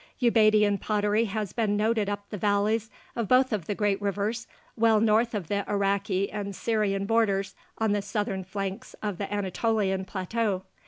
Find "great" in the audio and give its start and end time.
3.75-4.01